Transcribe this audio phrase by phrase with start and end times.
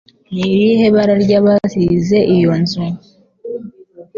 [0.31, 2.83] Ni irihe bara rya basize iyo nzu